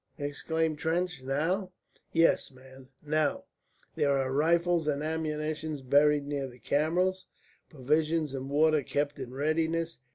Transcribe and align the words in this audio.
exclaimed 0.17 0.79
Trench. 0.79 1.21
"Now?" 1.21 1.73
"Yes, 2.11 2.49
man, 2.49 2.87
now. 3.05 3.43
There 3.93 4.17
are 4.17 4.33
rifles 4.33 4.87
and 4.87 5.03
ammunition 5.03 5.79
buried 5.87 6.25
near 6.25 6.47
the 6.47 6.57
camels, 6.57 7.27
provisions 7.69 8.33
and 8.33 8.49
water 8.49 8.81
kept 8.81 9.19
in 9.19 9.31
readiness. 9.31 9.99